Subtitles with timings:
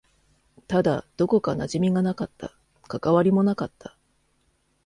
[0.67, 2.57] ただ、どこか馴染みがなかった。
[2.87, 3.95] 関わりもなかった。